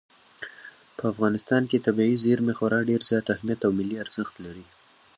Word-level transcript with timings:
په 0.97 1.03
افغانستان 1.13 1.63
کې 1.69 1.83
طبیعي 1.85 2.15
زیرمې 2.25 2.53
خورا 2.57 2.79
ډېر 2.89 3.01
زیات 3.09 3.25
اهمیت 3.29 3.59
او 3.67 3.71
ملي 3.79 3.95
ارزښت 4.03 4.33
لري. 4.45 4.65